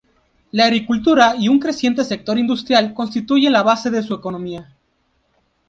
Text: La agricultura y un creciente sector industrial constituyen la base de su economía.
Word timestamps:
La 0.49 0.63
agricultura 0.65 1.35
y 1.37 1.47
un 1.47 1.59
creciente 1.59 2.03
sector 2.03 2.39
industrial 2.39 2.95
constituyen 2.95 3.53
la 3.53 3.61
base 3.61 3.91
de 3.91 4.01
su 4.01 4.15
economía. 4.15 4.75